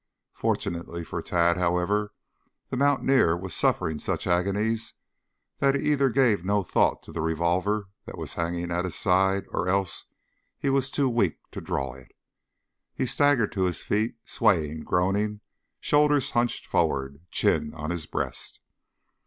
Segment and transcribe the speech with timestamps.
[0.33, 2.11] Fortunately for Tad, however,
[2.71, 4.93] the mountaineer was suffering such agonies
[5.59, 9.45] that he either gave no thought to the revolver that was hanging at his side,
[9.49, 10.05] or else
[10.57, 12.15] he was too weak to draw it.
[12.95, 15.41] He staggered to his feet, swaying, groaning,
[15.79, 18.59] shoulders hunched forward, chin on his breast.